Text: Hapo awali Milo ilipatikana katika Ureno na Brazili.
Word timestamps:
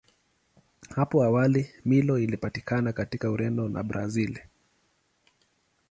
Hapo 0.95 1.23
awali 1.23 1.69
Milo 1.85 2.19
ilipatikana 2.19 2.93
katika 2.93 3.31
Ureno 3.31 3.69
na 3.69 3.83
Brazili. 3.83 4.39